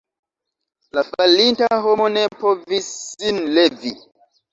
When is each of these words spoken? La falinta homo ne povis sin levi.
La 0.97 1.01
falinta 1.09 1.67
homo 1.83 2.07
ne 2.13 2.23
povis 2.39 2.87
sin 3.21 3.39
levi. 3.59 3.93